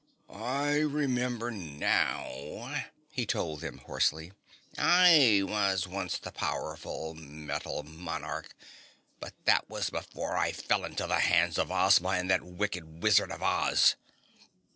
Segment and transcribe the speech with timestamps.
[0.31, 4.31] "I remember now," he told them hoarsely.
[4.75, 8.55] "I once was the Powerful Metal Monarch,
[9.19, 13.31] but that was before I fell into the hands of Ozma and that wicked Wizard
[13.31, 13.95] of Oz."